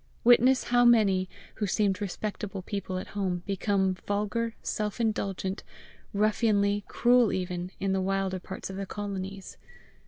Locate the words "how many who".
0.63-1.67